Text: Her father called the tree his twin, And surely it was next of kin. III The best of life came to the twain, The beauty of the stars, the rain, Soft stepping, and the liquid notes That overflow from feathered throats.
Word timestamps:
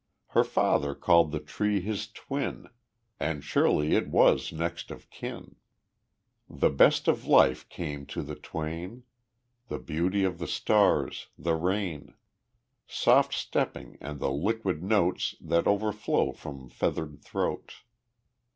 Her 0.29 0.43
father 0.43 0.95
called 0.95 1.31
the 1.31 1.39
tree 1.39 1.79
his 1.79 2.07
twin, 2.11 2.69
And 3.19 3.43
surely 3.43 3.93
it 3.95 4.07
was 4.07 4.51
next 4.51 4.89
of 4.89 5.11
kin. 5.11 5.57
III 6.49 6.57
The 6.57 6.69
best 6.71 7.07
of 7.07 7.27
life 7.27 7.69
came 7.69 8.07
to 8.07 8.23
the 8.23 8.33
twain, 8.33 9.03
The 9.67 9.77
beauty 9.77 10.23
of 10.23 10.39
the 10.39 10.47
stars, 10.47 11.27
the 11.37 11.53
rain, 11.53 12.15
Soft 12.87 13.35
stepping, 13.35 13.99
and 14.01 14.19
the 14.19 14.31
liquid 14.31 14.81
notes 14.81 15.35
That 15.39 15.67
overflow 15.67 16.31
from 16.31 16.67
feathered 16.67 17.21
throats. 17.23 17.83